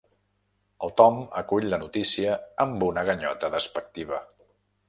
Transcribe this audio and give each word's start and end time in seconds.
El 0.87 0.93
Tom 1.01 1.19
acull 1.43 1.69
la 1.75 1.79
notícia 1.83 2.39
amb 2.65 2.89
una 2.91 3.07
ganyota 3.11 3.55
despectiva. 3.59 4.27